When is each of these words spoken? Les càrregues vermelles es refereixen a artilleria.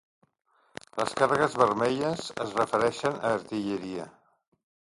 Les 1.01 1.11
càrregues 1.19 1.57
vermelles 1.63 2.31
es 2.47 2.57
refereixen 2.63 3.17
a 3.23 3.35
artilleria. 3.41 4.09